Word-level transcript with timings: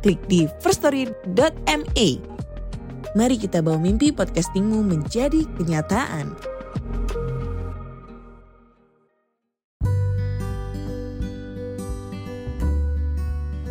klik 0.00 0.20
di 0.26 0.48
firststory.me. 0.64 2.08
Mari 3.10 3.36
kita 3.36 3.60
bawa 3.60 3.76
mimpi 3.76 4.14
podcastingmu 4.14 4.80
menjadi 4.86 5.44
kenyataan. 5.58 6.32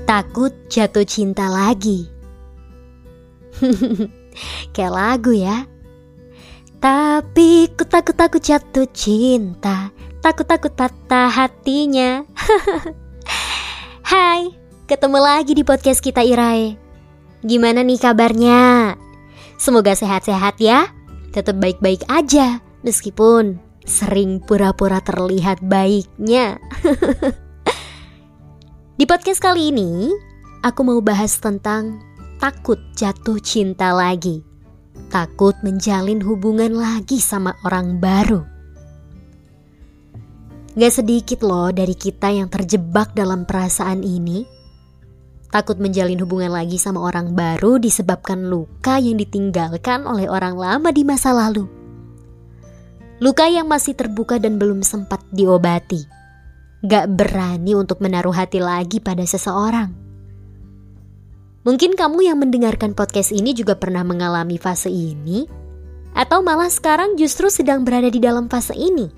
Takut 0.10 0.52
jatuh 0.74 1.06
cinta 1.06 1.46
lagi. 1.48 2.10
Kayak 4.74 4.94
lagu 4.94 5.32
ya. 5.38 5.70
Tapi 6.80 7.70
ku 7.76 7.84
takut-takut 7.84 8.40
jatuh 8.40 8.88
cinta, 8.96 9.92
takut-takut 10.24 10.72
patah 10.74 11.28
hatinya. 11.30 12.24
Ketemu 14.90 15.22
lagi 15.22 15.54
di 15.54 15.62
podcast 15.62 16.02
kita 16.02 16.26
Irae. 16.26 16.74
Gimana 17.46 17.86
nih 17.86 18.02
kabarnya? 18.02 18.98
Semoga 19.62 19.94
sehat-sehat 19.94 20.58
ya. 20.58 20.90
Tetap 21.30 21.62
baik-baik 21.62 22.10
aja 22.10 22.58
meskipun 22.82 23.62
sering 23.86 24.42
pura-pura 24.42 24.98
terlihat 24.98 25.62
baiknya. 25.62 26.58
di 28.98 29.06
podcast 29.06 29.38
kali 29.38 29.70
ini, 29.70 30.10
aku 30.66 30.82
mau 30.82 30.98
bahas 31.06 31.38
tentang 31.38 32.02
takut 32.42 32.82
jatuh 32.98 33.38
cinta 33.46 33.94
lagi. 33.94 34.42
Takut 35.14 35.54
menjalin 35.62 36.18
hubungan 36.18 36.74
lagi 36.74 37.22
sama 37.22 37.54
orang 37.62 38.02
baru. 38.02 38.42
Gak 40.74 40.98
sedikit 40.98 41.46
loh 41.46 41.70
dari 41.70 41.94
kita 41.94 42.34
yang 42.34 42.50
terjebak 42.50 43.14
dalam 43.14 43.46
perasaan 43.46 44.02
ini. 44.02 44.58
Takut 45.50 45.82
menjalin 45.82 46.22
hubungan 46.22 46.54
lagi 46.54 46.78
sama 46.78 47.02
orang 47.02 47.34
baru 47.34 47.82
disebabkan 47.82 48.50
luka 48.50 49.02
yang 49.02 49.18
ditinggalkan 49.18 50.06
oleh 50.06 50.30
orang 50.30 50.54
lama 50.54 50.90
di 50.94 51.02
masa 51.02 51.34
lalu. 51.34 51.66
Luka 53.18 53.50
yang 53.50 53.66
masih 53.66 53.98
terbuka 53.98 54.38
dan 54.38 54.62
belum 54.62 54.86
sempat 54.86 55.26
diobati. 55.34 56.06
Gak 56.86 57.12
berani 57.12 57.76
untuk 57.76 58.00
menaruh 58.00 58.32
hati 58.32 58.64
lagi 58.64 59.04
pada 59.04 59.26
seseorang 59.28 60.10
Mungkin 61.70 62.00
kamu 62.00 62.24
yang 62.24 62.40
mendengarkan 62.40 62.96
podcast 62.96 63.36
ini 63.36 63.52
juga 63.52 63.76
pernah 63.76 64.02
mengalami 64.08 64.56
fase 64.56 64.88
ini, 64.88 65.44
atau 66.16 66.40
malah 66.40 66.72
sekarang 66.72 67.20
justru 67.20 67.52
sedang 67.52 67.84
berada 67.84 68.08
di 68.08 68.18
dalam 68.18 68.48
fase 68.48 68.72
ini. 68.74 69.12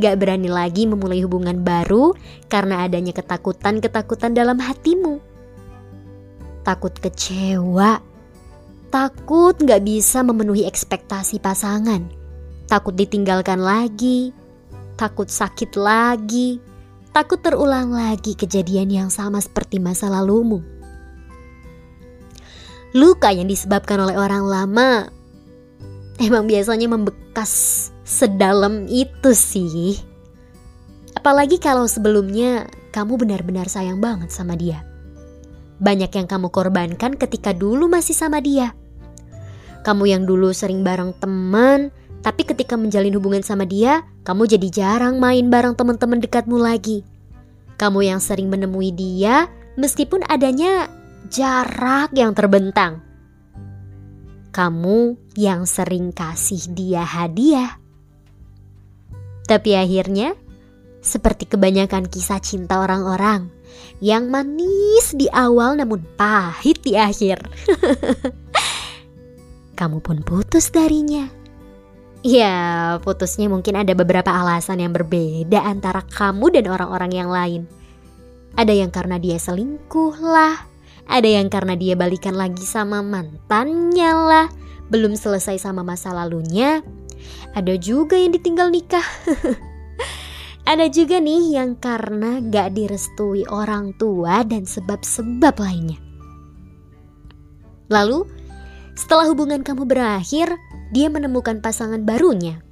Gak 0.00 0.16
berani 0.16 0.48
lagi 0.48 0.88
memulai 0.88 1.20
hubungan 1.20 1.60
baru 1.60 2.16
karena 2.48 2.88
adanya 2.88 3.12
ketakutan-ketakutan 3.12 4.32
dalam 4.32 4.56
hatimu. 4.56 5.20
Takut 6.64 6.96
kecewa, 6.96 8.00
takut 8.88 9.60
gak 9.60 9.84
bisa 9.84 10.24
memenuhi 10.24 10.64
ekspektasi 10.64 11.36
pasangan, 11.44 12.08
takut 12.64 12.96
ditinggalkan 12.96 13.60
lagi, 13.60 14.32
takut 14.96 15.28
sakit 15.28 15.76
lagi, 15.76 16.64
takut 17.12 17.44
terulang 17.44 17.92
lagi 17.92 18.32
kejadian 18.32 18.88
yang 18.88 19.10
sama 19.12 19.36
seperti 19.36 19.76
masa 19.76 20.08
lalumu. 20.08 20.64
Luka 22.96 23.30
yang 23.30 23.46
disebabkan 23.46 24.00
oleh 24.00 24.16
orang 24.16 24.48
lama 24.48 25.19
emang 26.20 26.44
biasanya 26.44 26.86
membekas 26.86 27.88
sedalam 28.04 28.84
itu 28.86 29.32
sih. 29.32 29.98
Apalagi 31.16 31.56
kalau 31.58 31.88
sebelumnya 31.88 32.68
kamu 32.92 33.16
benar-benar 33.16 33.66
sayang 33.66 33.98
banget 33.98 34.30
sama 34.30 34.54
dia. 34.54 34.84
Banyak 35.80 36.12
yang 36.12 36.28
kamu 36.28 36.52
korbankan 36.52 37.16
ketika 37.16 37.56
dulu 37.56 37.88
masih 37.88 38.12
sama 38.12 38.44
dia. 38.44 38.76
Kamu 39.80 40.04
yang 40.04 40.28
dulu 40.28 40.52
sering 40.52 40.84
bareng 40.84 41.16
teman, 41.16 41.88
tapi 42.20 42.44
ketika 42.44 42.76
menjalin 42.76 43.16
hubungan 43.16 43.40
sama 43.40 43.64
dia, 43.64 44.04
kamu 44.28 44.44
jadi 44.44 44.68
jarang 44.68 45.16
main 45.16 45.48
bareng 45.48 45.72
teman-teman 45.72 46.20
dekatmu 46.20 46.60
lagi. 46.60 47.00
Kamu 47.80 48.04
yang 48.04 48.20
sering 48.20 48.52
menemui 48.52 48.92
dia, 48.92 49.48
meskipun 49.80 50.20
adanya 50.28 50.92
jarak 51.32 52.12
yang 52.12 52.36
terbentang. 52.36 53.00
Kamu 54.50 55.30
yang 55.38 55.62
sering 55.62 56.10
kasih 56.10 56.74
dia 56.74 57.06
hadiah. 57.06 57.78
Tapi 59.46 59.78
akhirnya, 59.78 60.34
seperti 61.00 61.46
kebanyakan 61.46 62.06
kisah 62.10 62.42
cinta 62.42 62.82
orang-orang 62.82 63.50
yang 64.02 64.28
manis 64.28 65.14
di 65.14 65.30
awal 65.30 65.78
namun 65.78 66.02
pahit 66.18 66.82
di 66.82 66.98
akhir. 66.98 67.40
Kamu 69.78 70.02
pun 70.04 70.20
putus 70.20 70.68
darinya. 70.68 71.30
Ya, 72.20 72.98
putusnya 73.00 73.48
mungkin 73.48 73.80
ada 73.80 73.96
beberapa 73.96 74.28
alasan 74.28 74.84
yang 74.84 74.92
berbeda 74.92 75.64
antara 75.64 76.04
kamu 76.04 76.52
dan 76.52 76.68
orang-orang 76.68 77.12
yang 77.16 77.32
lain. 77.32 77.62
Ada 78.60 78.76
yang 78.76 78.92
karena 78.92 79.16
dia 79.16 79.40
selingkuh 79.40 80.20
lah, 80.20 80.68
ada 81.06 81.28
yang 81.28 81.48
karena 81.48 81.78
dia 81.78 81.94
balikan 81.96 82.36
lagi 82.36 82.64
sama 82.66 83.00
mantannya 83.00 84.12
lah, 84.12 84.46
belum 84.90 85.16
selesai 85.16 85.62
sama 85.62 85.86
masa 85.86 86.12
lalunya. 86.12 86.84
Ada 87.56 87.78
juga 87.78 88.18
yang 88.18 88.34
ditinggal 88.34 88.68
nikah. 88.68 89.04
Ada 90.70 90.86
juga 90.86 91.18
nih 91.18 91.58
yang 91.58 91.74
karena 91.82 92.38
gak 92.38 92.78
direstui 92.78 93.42
orang 93.50 93.90
tua 93.98 94.46
dan 94.46 94.68
sebab-sebab 94.68 95.56
lainnya. 95.58 95.98
Lalu, 97.90 98.22
setelah 98.94 99.26
hubungan 99.26 99.66
kamu 99.66 99.88
berakhir, 99.88 100.54
dia 100.94 101.10
menemukan 101.10 101.58
pasangan 101.58 102.06
barunya. 102.06 102.62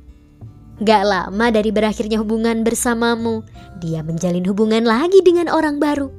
Gak 0.79 1.03
lama 1.11 1.51
dari 1.51 1.75
berakhirnya 1.75 2.23
hubungan 2.23 2.63
bersamamu, 2.63 3.43
dia 3.83 4.07
menjalin 4.07 4.47
hubungan 4.47 4.87
lagi 4.87 5.19
dengan 5.27 5.51
orang 5.51 5.83
baru. 5.83 6.18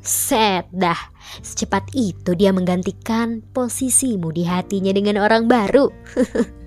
Set 0.00 0.64
dah, 0.72 0.96
secepat 1.44 1.92
itu 1.92 2.32
dia 2.32 2.56
menggantikan 2.56 3.44
posisimu 3.52 4.32
di 4.32 4.48
hatinya 4.48 4.96
dengan 4.96 5.20
orang 5.20 5.44
baru. 5.44 5.92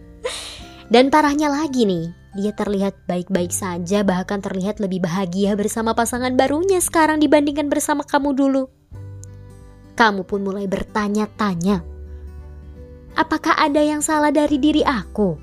Dan 0.94 1.10
parahnya 1.10 1.50
lagi 1.50 1.90
nih, 1.90 2.14
dia 2.38 2.54
terlihat 2.54 3.10
baik-baik 3.10 3.50
saja 3.50 4.06
bahkan 4.06 4.38
terlihat 4.38 4.78
lebih 4.78 5.02
bahagia 5.02 5.58
bersama 5.58 5.98
pasangan 5.98 6.38
barunya 6.38 6.78
sekarang 6.78 7.18
dibandingkan 7.18 7.74
bersama 7.74 8.06
kamu 8.06 8.38
dulu. 8.38 8.70
Kamu 9.98 10.26
pun 10.30 10.46
mulai 10.46 10.70
bertanya-tanya, 10.70 11.82
apakah 13.18 13.58
ada 13.58 13.82
yang 13.82 14.06
salah 14.06 14.30
dari 14.30 14.62
diri 14.62 14.86
aku? 14.86 15.38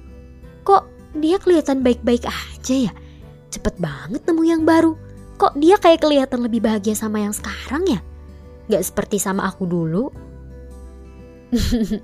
Kok 0.63 1.15
dia 1.19 1.43
kelihatan 1.43 1.83
baik-baik 1.83 2.23
aja 2.23 2.91
ya? 2.91 2.93
Cepet 3.51 3.83
banget 3.83 4.23
nemu 4.31 4.43
yang 4.47 4.63
baru 4.63 5.10
kok 5.41 5.57
dia 5.57 5.81
kayak 5.81 6.05
kelihatan 6.05 6.45
lebih 6.45 6.61
bahagia 6.61 6.93
sama 6.93 7.25
yang 7.25 7.33
sekarang 7.33 7.89
ya? 7.89 8.01
Gak 8.69 8.85
seperti 8.85 9.17
sama 9.17 9.49
aku 9.49 9.65
dulu. 9.65 10.13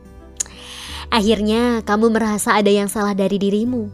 Akhirnya 1.16 1.84
kamu 1.84 2.16
merasa 2.16 2.56
ada 2.56 2.72
yang 2.72 2.88
salah 2.88 3.12
dari 3.12 3.36
dirimu. 3.36 3.92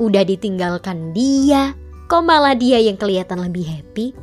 Udah 0.00 0.24
ditinggalkan 0.24 1.12
dia, 1.12 1.76
kok 2.08 2.24
malah 2.24 2.56
dia 2.56 2.80
yang 2.80 2.96
kelihatan 2.96 3.44
lebih 3.44 3.68
happy? 3.68 4.16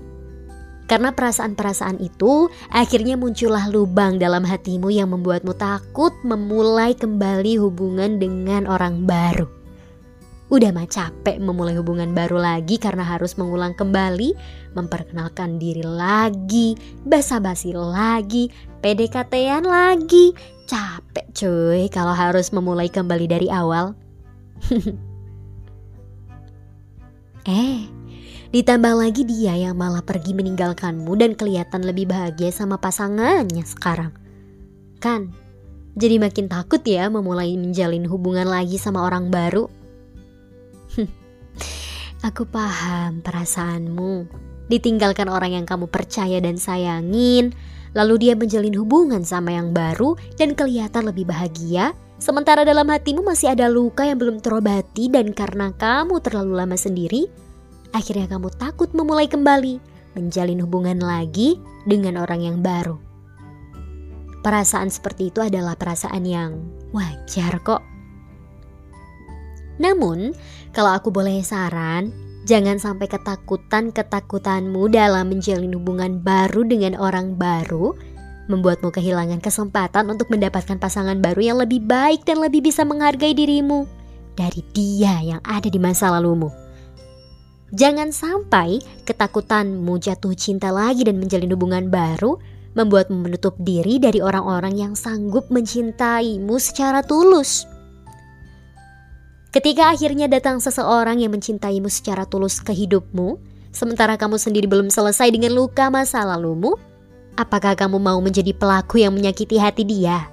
Karena 0.90 1.14
perasaan-perasaan 1.14 2.02
itu 2.02 2.50
akhirnya 2.74 3.14
muncullah 3.14 3.70
lubang 3.70 4.18
dalam 4.18 4.42
hatimu 4.42 4.90
yang 4.90 5.14
membuatmu 5.14 5.54
takut 5.54 6.10
memulai 6.26 6.98
kembali 6.98 7.62
hubungan 7.62 8.18
dengan 8.18 8.66
orang 8.66 9.06
baru. 9.06 9.59
Udah 10.50 10.74
mah 10.74 10.90
capek 10.90 11.38
memulai 11.38 11.78
hubungan 11.78 12.10
baru 12.18 12.42
lagi 12.42 12.82
karena 12.82 13.06
harus 13.06 13.38
mengulang 13.38 13.78
kembali, 13.78 14.34
memperkenalkan 14.74 15.62
diri 15.62 15.86
lagi, 15.86 16.74
basa-basi 17.06 17.78
lagi, 17.78 18.50
PDKT-an 18.82 19.70
lagi. 19.70 20.34
Capek 20.66 21.26
cuy 21.38 21.86
kalau 21.94 22.18
harus 22.18 22.50
memulai 22.50 22.90
kembali 22.90 23.26
dari 23.30 23.48
awal. 23.54 23.94
eh, 27.46 27.86
Ditambah 28.50 28.98
lagi 28.98 29.30
dia 29.30 29.54
yang 29.54 29.78
malah 29.78 30.02
pergi 30.02 30.34
meninggalkanmu 30.34 31.14
dan 31.22 31.38
kelihatan 31.38 31.86
lebih 31.86 32.10
bahagia 32.10 32.50
sama 32.50 32.82
pasangannya 32.82 33.62
sekarang. 33.62 34.10
Kan, 34.98 35.38
jadi 35.94 36.18
makin 36.18 36.50
takut 36.50 36.82
ya 36.82 37.14
memulai 37.14 37.54
menjalin 37.54 38.10
hubungan 38.10 38.50
lagi 38.50 38.82
sama 38.82 39.06
orang 39.06 39.30
baru. 39.30 39.70
Aku 42.26 42.44
paham 42.50 43.24
perasaanmu. 43.24 44.28
Ditinggalkan 44.70 45.32
orang 45.32 45.56
yang 45.56 45.66
kamu 45.66 45.90
percaya 45.90 46.38
dan 46.44 46.60
sayangin, 46.60 47.56
lalu 47.98 48.30
dia 48.30 48.34
menjalin 48.38 48.76
hubungan 48.78 49.26
sama 49.26 49.56
yang 49.56 49.74
baru 49.74 50.14
dan 50.38 50.54
kelihatan 50.54 51.10
lebih 51.10 51.26
bahagia, 51.26 51.98
sementara 52.22 52.62
dalam 52.62 52.86
hatimu 52.86 53.26
masih 53.26 53.56
ada 53.56 53.66
luka 53.66 54.06
yang 54.06 54.22
belum 54.22 54.44
terobati 54.44 55.10
dan 55.10 55.34
karena 55.34 55.74
kamu 55.74 56.22
terlalu 56.22 56.54
lama 56.54 56.78
sendiri, 56.78 57.26
Akhirnya 57.90 58.30
kamu 58.30 58.54
takut 58.54 58.94
memulai 58.94 59.26
kembali, 59.26 59.82
menjalin 60.14 60.62
hubungan 60.62 61.02
lagi 61.02 61.58
dengan 61.90 62.22
orang 62.22 62.46
yang 62.46 62.58
baru. 62.62 63.02
Perasaan 64.40 64.94
seperti 64.94 65.34
itu 65.34 65.42
adalah 65.42 65.74
perasaan 65.76 66.24
yang 66.24 66.62
wajar 66.94 67.60
kok. 67.66 67.82
Namun, 69.80 70.36
kalau 70.76 70.94
aku 70.94 71.10
boleh 71.10 71.40
saran, 71.42 72.12
jangan 72.44 72.78
sampai 72.78 73.08
ketakutan-ketakutanmu 73.08 74.92
dalam 74.92 75.32
menjalin 75.32 75.74
hubungan 75.74 76.20
baru 76.20 76.68
dengan 76.68 77.00
orang 77.00 77.40
baru 77.40 77.96
membuatmu 78.50 78.90
kehilangan 78.90 79.40
kesempatan 79.40 80.10
untuk 80.10 80.28
mendapatkan 80.34 80.82
pasangan 80.82 81.22
baru 81.22 81.54
yang 81.54 81.58
lebih 81.62 81.86
baik 81.86 82.26
dan 82.26 82.42
lebih 82.42 82.66
bisa 82.66 82.82
menghargai 82.82 83.38
dirimu 83.38 83.86
dari 84.34 84.66
dia 84.74 85.22
yang 85.22 85.42
ada 85.46 85.70
di 85.70 85.78
masa 85.78 86.10
lalumu. 86.10 86.50
Jangan 87.70 88.10
sampai 88.10 88.82
ketakutanmu 89.06 90.02
jatuh 90.02 90.34
cinta 90.34 90.74
lagi 90.74 91.06
dan 91.06 91.22
menjalin 91.22 91.54
hubungan 91.54 91.86
baru 91.94 92.42
membuatmu 92.74 93.30
menutup 93.30 93.54
diri 93.62 94.02
dari 94.02 94.26
orang-orang 94.26 94.74
yang 94.74 94.94
sanggup 94.98 95.46
mencintaimu 95.54 96.58
secara 96.58 97.06
tulus. 97.06 97.69
Ketika 99.50 99.90
akhirnya 99.90 100.30
datang 100.30 100.62
seseorang 100.62 101.26
yang 101.26 101.34
mencintaimu 101.34 101.90
secara 101.90 102.22
tulus 102.30 102.62
ke 102.62 102.70
hidupmu, 102.70 103.42
sementara 103.74 104.14
kamu 104.14 104.38
sendiri 104.38 104.70
belum 104.70 104.94
selesai 104.94 105.34
dengan 105.34 105.58
luka 105.58 105.90
masa 105.90 106.22
lalumu, 106.22 106.78
apakah 107.34 107.74
kamu 107.74 107.98
mau 107.98 108.22
menjadi 108.22 108.54
pelaku 108.54 109.02
yang 109.02 109.18
menyakiti 109.18 109.58
hati 109.58 109.82
dia? 109.90 110.30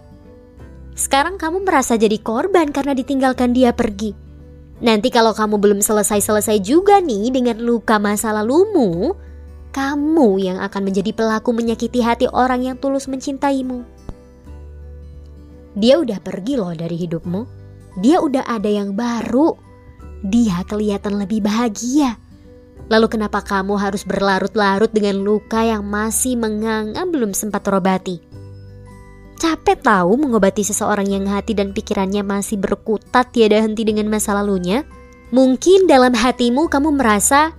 Sekarang 0.93 1.41
kamu 1.41 1.65
merasa 1.65 1.97
jadi 1.97 2.21
korban 2.21 2.69
karena 2.69 2.93
ditinggalkan 2.93 3.57
dia 3.57 3.73
pergi. 3.73 4.13
Nanti 4.85 5.09
kalau 5.09 5.33
kamu 5.33 5.57
belum 5.57 5.81
selesai-selesai 5.81 6.61
juga 6.61 7.01
nih 7.01 7.33
dengan 7.33 7.57
luka 7.65 7.97
masa 7.97 8.37
lalumu, 8.37 9.17
kamu 9.73 10.45
yang 10.45 10.61
akan 10.61 10.93
menjadi 10.93 11.17
pelaku 11.17 11.57
menyakiti 11.57 12.05
hati 12.05 12.29
orang 12.29 12.69
yang 12.69 12.77
tulus 12.77 13.09
mencintaimu. 13.09 13.81
Dia 15.73 15.97
udah 16.05 16.21
pergi 16.21 16.61
loh 16.61 16.77
dari 16.77 17.01
hidupmu. 17.01 17.66
Dia 17.97 18.21
udah 18.21 18.45
ada 18.45 18.69
yang 18.69 18.93
baru. 18.93 19.57
Dia 20.21 20.65
kelihatan 20.69 21.17
lebih 21.17 21.45
bahagia. 21.45 22.21
Lalu 22.87 23.19
kenapa 23.19 23.43
kamu 23.43 23.81
harus 23.81 24.07
berlarut-larut 24.07 24.93
dengan 24.95 25.19
luka 25.25 25.65
yang 25.65 25.83
masih 25.83 26.39
menganga 26.39 27.03
belum 27.03 27.35
sempat 27.35 27.67
terobati? 27.67 28.23
Capek 29.37 29.85
tahu 29.85 30.17
mengobati 30.17 30.65
seseorang 30.65 31.09
yang 31.13 31.29
hati 31.29 31.53
dan 31.53 31.77
pikirannya 31.77 32.25
masih 32.25 32.57
berkutat 32.57 33.37
tiada 33.37 33.61
henti 33.61 33.85
dengan 33.85 34.09
masa 34.09 34.33
lalunya? 34.33 34.87
Mungkin 35.35 35.91
dalam 35.91 36.15
hatimu 36.15 36.71
kamu 36.71 36.97
merasa 36.97 37.53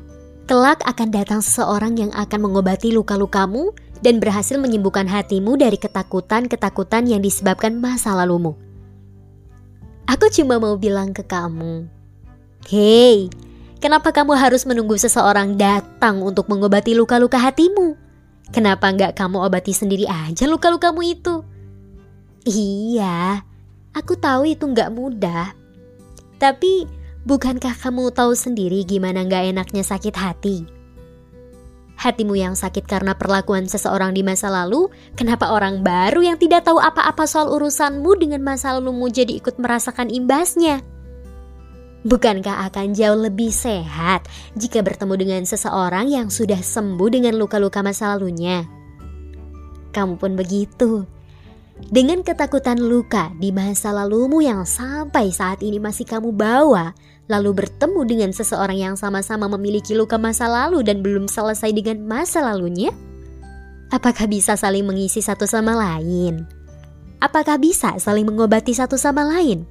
kelak 0.47 0.79
akan 0.87 1.11
datang 1.11 1.43
seseorang 1.43 1.99
yang 1.99 2.11
akan 2.15 2.49
mengobati 2.49 2.95
luka-lukamu 2.95 3.75
dan 3.99 4.17
berhasil 4.23 4.55
menyembuhkan 4.57 5.05
hatimu 5.05 5.59
dari 5.59 5.75
ketakutan-ketakutan 5.75 7.05
yang 7.05 7.21
disebabkan 7.21 7.77
masa 7.77 8.15
lalumu. 8.15 8.66
Aku 10.07 10.31
cuma 10.31 10.55
mau 10.55 10.79
bilang 10.79 11.11
ke 11.11 11.19
kamu, 11.19 11.83
Hei, 12.67 13.27
kenapa 13.83 14.15
kamu 14.15 14.39
harus 14.39 14.63
menunggu 14.63 14.95
seseorang 14.95 15.59
datang 15.59 16.23
untuk 16.23 16.47
mengobati 16.47 16.95
luka-luka 16.95 17.35
hatimu? 17.35 17.95
Kenapa 18.55 18.87
nggak 18.87 19.19
kamu 19.19 19.43
obati 19.43 19.75
sendiri 19.75 20.07
aja 20.07 20.47
luka-lukamu 20.47 21.03
itu? 21.03 21.43
Iya, 22.47 23.43
aku 23.91 24.15
tahu 24.15 24.47
itu 24.47 24.63
nggak 24.63 24.95
mudah. 24.95 25.51
Tapi 26.39 26.87
bukankah 27.27 27.75
kamu 27.75 28.11
tahu 28.15 28.31
sendiri 28.31 28.87
gimana 28.87 29.27
nggak 29.27 29.51
enaknya 29.51 29.83
sakit 29.83 30.15
hati? 30.15 30.76
Hatimu 31.97 32.37
yang 32.37 32.53
sakit 32.53 32.85
karena 32.85 33.17
perlakuan 33.17 33.65
seseorang 33.65 34.13
di 34.13 34.21
masa 34.21 34.53
lalu, 34.53 34.93
kenapa 35.17 35.49
orang 35.49 35.81
baru 35.81 36.21
yang 36.21 36.37
tidak 36.37 36.69
tahu 36.69 36.77
apa-apa 36.77 37.25
soal 37.25 37.49
urusanmu 37.49 38.13
dengan 38.21 38.45
masa 38.45 38.77
lalumu 38.77 39.09
jadi 39.09 39.33
ikut 39.41 39.57
merasakan 39.57 40.13
imbasnya? 40.13 40.85
Bukankah 42.05 42.69
akan 42.69 42.93
jauh 42.93 43.17
lebih 43.17 43.49
sehat 43.49 44.29
jika 44.53 44.85
bertemu 44.85 45.13
dengan 45.17 45.41
seseorang 45.49 46.05
yang 46.05 46.29
sudah 46.29 46.61
sembuh 46.61 47.09
dengan 47.09 47.33
luka-luka 47.33 47.81
masa 47.81 48.13
lalunya? 48.13 48.69
Kamu 49.89 50.21
pun 50.21 50.37
begitu. 50.37 51.16
Dengan 51.87 52.25
ketakutan 52.25 52.81
luka 52.81 53.29
di 53.37 53.53
masa 53.53 53.93
lalumu 53.93 54.41
yang 54.41 54.65
sampai 54.65 55.29
saat 55.29 55.61
ini 55.61 55.77
masih 55.77 56.09
kamu 56.09 56.33
bawa, 56.33 56.97
lalu 57.29 57.63
bertemu 57.63 58.01
dengan 58.03 58.31
seseorang 58.33 58.75
yang 58.75 58.95
sama-sama 58.97 59.45
memiliki 59.45 59.93
luka 59.93 60.17
masa 60.17 60.49
lalu 60.49 60.81
dan 60.81 61.05
belum 61.05 61.29
selesai 61.29 61.69
dengan 61.71 62.01
masa 62.03 62.41
lalunya? 62.41 62.89
Apakah 63.93 64.27
bisa 64.27 64.57
saling 64.57 64.83
mengisi 64.83 65.23
satu 65.23 65.45
sama 65.47 65.77
lain? 65.77 66.49
Apakah 67.23 67.55
bisa 67.61 67.95
saling 68.01 68.25
mengobati 68.25 68.73
satu 68.73 68.97
sama 68.97 69.23
lain? 69.23 69.63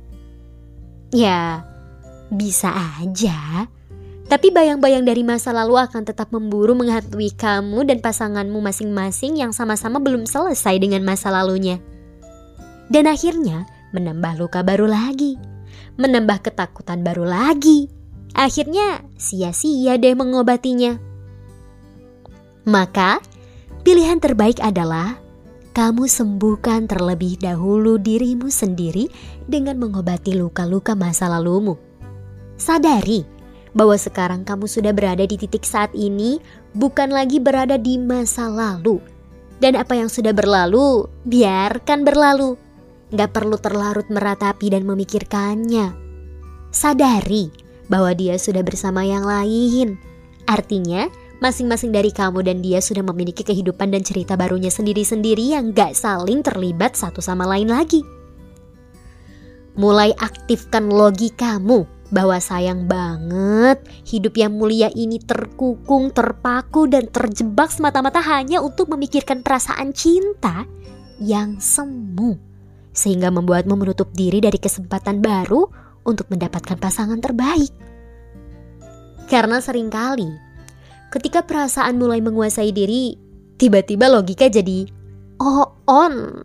Ya, 1.11 1.67
bisa 2.31 2.70
aja. 3.03 3.67
Tapi 4.26 4.50
bayang-bayang 4.55 5.05
dari 5.05 5.20
masa 5.20 5.53
lalu 5.53 5.79
akan 5.79 6.06
tetap 6.06 6.32
memburu 6.32 6.73
menghantui 6.73 7.35
kamu 7.35 7.87
dan 7.93 7.99
pasanganmu 8.00 8.58
masing-masing 8.62 9.37
yang 9.43 9.53
sama-sama 9.53 10.00
belum 10.00 10.25
selesai 10.25 10.81
dengan 10.81 11.05
masa 11.05 11.29
lalunya 11.29 11.76
dan 12.92 13.10
akhirnya 13.10 13.66
menambah 13.90 14.38
luka 14.38 14.60
baru 14.62 14.86
lagi, 14.90 15.38
menambah 15.98 16.44
ketakutan 16.46 17.02
baru 17.02 17.26
lagi. 17.26 17.90
Akhirnya 18.36 19.00
sia-sia 19.16 19.96
deh 19.96 20.12
mengobatinya. 20.12 21.00
Maka, 22.68 23.22
pilihan 23.80 24.20
terbaik 24.20 24.60
adalah 24.60 25.16
kamu 25.72 26.05
sembuhkan 26.05 26.88
terlebih 26.88 27.40
dahulu 27.40 27.96
dirimu 27.96 28.52
sendiri 28.52 29.08
dengan 29.48 29.81
mengobati 29.81 30.36
luka-luka 30.36 30.93
masa 30.93 31.32
lalumu. 31.32 31.81
Sadari 32.56 33.24
bahwa 33.76 33.93
sekarang 34.00 34.40
kamu 34.44 34.64
sudah 34.69 34.93
berada 34.96 35.24
di 35.28 35.36
titik 35.36 35.69
saat 35.69 35.93
ini, 35.93 36.40
bukan 36.72 37.12
lagi 37.12 37.36
berada 37.36 37.76
di 37.76 38.00
masa 38.00 38.48
lalu. 38.48 39.05
Dan 39.60 39.76
apa 39.76 39.96
yang 39.96 40.08
sudah 40.08 40.32
berlalu, 40.32 41.08
biarkan 41.28 42.05
berlalu. 42.05 42.56
Gak 43.15 43.31
perlu 43.39 43.55
terlarut 43.55 44.10
meratapi 44.10 44.75
dan 44.75 44.82
memikirkannya. 44.82 45.94
Sadari 46.75 47.55
bahwa 47.86 48.10
dia 48.19 48.34
sudah 48.34 48.67
bersama 48.67 49.06
yang 49.06 49.22
lain. 49.22 49.94
Artinya, 50.51 51.06
masing-masing 51.39 51.94
dari 51.94 52.10
kamu 52.10 52.43
dan 52.43 52.58
dia 52.67 52.82
sudah 52.82 53.06
memiliki 53.06 53.46
kehidupan 53.46 53.94
dan 53.94 54.03
cerita 54.03 54.34
barunya 54.34 54.75
sendiri-sendiri 54.75 55.55
yang 55.55 55.70
gak 55.70 55.94
saling 55.94 56.43
terlibat 56.43 56.98
satu 56.98 57.22
sama 57.22 57.46
lain 57.46 57.70
lagi. 57.70 58.03
Mulai 59.79 60.10
aktifkan 60.19 60.91
logikamu 60.91 61.86
bahwa 62.10 62.43
sayang 62.43 62.91
banget 62.91 63.82
hidup 64.03 64.34
yang 64.34 64.55
mulia 64.58 64.91
ini 64.94 65.22
terkukung, 65.22 66.10
terpaku, 66.10 66.91
dan 66.91 67.06
terjebak 67.06 67.70
semata-mata 67.70 68.19
hanya 68.19 68.63
untuk 68.63 68.91
memikirkan 68.91 69.46
perasaan 69.46 69.94
cinta 69.94 70.67
yang 71.22 71.63
semu 71.63 72.56
sehingga 72.96 73.29
membuatmu 73.29 73.76
menutup 73.76 74.08
diri 74.17 74.41
dari 74.41 74.56
kesempatan 74.56 75.20
baru 75.20 75.69
untuk 76.08 76.32
mendapatkan 76.32 76.81
pasangan 76.81 77.20
terbaik. 77.20 77.69
Karena 79.29 79.60
sering 79.60 79.93
kali, 79.93 80.32
ketika 81.12 81.44
perasaan 81.44 82.00
mulai 82.00 82.24
menguasai 82.24 82.72
diri, 82.72 83.20
tiba-tiba 83.60 84.08
logika 84.08 84.48
jadi 84.48 84.88
oh 85.43 85.76
on. 85.84 86.41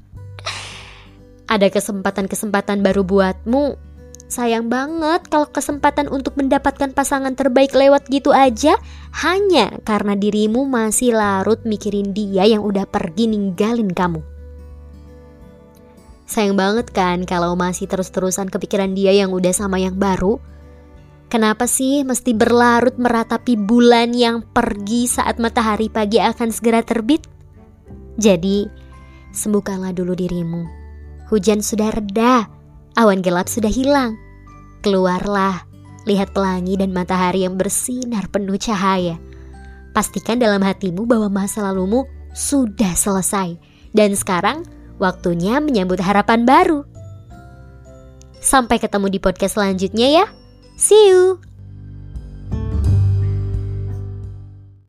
Ada 1.52 1.66
kesempatan-kesempatan 1.66 2.78
baru 2.80 3.02
buatmu. 3.02 3.90
Sayang 4.30 4.70
banget 4.70 5.26
kalau 5.26 5.50
kesempatan 5.50 6.06
untuk 6.06 6.38
mendapatkan 6.38 6.94
pasangan 6.94 7.34
terbaik 7.34 7.74
lewat 7.74 8.06
gitu 8.06 8.30
aja 8.30 8.78
hanya 9.26 9.74
karena 9.82 10.14
dirimu 10.14 10.62
masih 10.70 11.18
larut 11.18 11.58
mikirin 11.66 12.14
dia 12.14 12.46
yang 12.46 12.62
udah 12.62 12.86
pergi 12.86 13.26
ninggalin 13.26 13.90
kamu. 13.90 14.22
Sayang 16.30 16.54
banget 16.54 16.94
kan 16.94 17.26
kalau 17.26 17.58
masih 17.58 17.90
terus-terusan 17.90 18.46
kepikiran 18.54 18.94
dia 18.94 19.10
yang 19.10 19.34
udah 19.34 19.50
sama 19.50 19.82
yang 19.82 19.98
baru. 19.98 20.38
Kenapa 21.26 21.66
sih 21.66 22.06
mesti 22.06 22.38
berlarut 22.38 22.94
meratapi 23.02 23.58
bulan 23.58 24.14
yang 24.14 24.46
pergi 24.46 25.10
saat 25.10 25.42
matahari 25.42 25.90
pagi 25.90 26.22
akan 26.22 26.54
segera 26.54 26.86
terbit? 26.86 27.26
Jadi, 28.14 28.62
sembuhkanlah 29.34 29.90
dulu 29.90 30.14
dirimu. 30.14 30.62
Hujan 31.34 31.66
sudah 31.66 31.90
reda, 31.90 32.46
awan 32.94 33.26
gelap 33.26 33.50
sudah 33.50 33.70
hilang. 33.70 34.14
Keluarlah, 34.86 35.66
lihat 36.06 36.30
pelangi 36.30 36.78
dan 36.78 36.94
matahari 36.94 37.42
yang 37.42 37.58
bersinar 37.58 38.30
penuh 38.30 38.54
cahaya. 38.54 39.18
Pastikan 39.90 40.38
dalam 40.38 40.62
hatimu 40.62 41.10
bahwa 41.10 41.26
masa 41.42 41.66
lalumu 41.66 42.06
sudah 42.30 42.94
selesai. 42.94 43.58
Dan 43.90 44.14
sekarang 44.14 44.62
waktunya 45.00 45.58
menyambut 45.58 45.98
harapan 45.98 46.44
baru. 46.44 46.84
Sampai 48.40 48.78
ketemu 48.78 49.08
di 49.12 49.18
podcast 49.18 49.56
selanjutnya 49.56 50.22
ya. 50.22 50.26
See 50.76 51.12
you! 51.12 51.49